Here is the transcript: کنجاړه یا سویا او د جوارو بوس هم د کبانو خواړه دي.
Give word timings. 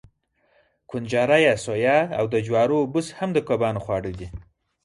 کنجاړه 0.89 1.37
یا 1.47 1.55
سویا 1.65 1.97
او 2.17 2.25
د 2.33 2.35
جوارو 2.45 2.79
بوس 2.93 3.07
هم 3.17 3.29
د 3.33 3.37
کبانو 3.47 3.83
خواړه 3.85 4.11
دي. 4.19 4.27